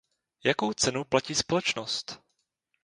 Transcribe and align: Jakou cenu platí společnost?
Jakou 0.43 0.73
cenu 0.73 1.03
platí 1.03 1.35
společnost? 1.35 2.21